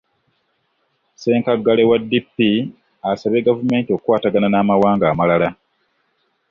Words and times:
Ssenkaggale 1.15 1.83
wa 1.89 1.97
DP 2.11 2.35
asabye 3.09 3.45
gavumenti 3.47 3.89
okukwatagana 3.91 4.47
n'amawanga 4.49 5.05
amalala. 5.11 5.49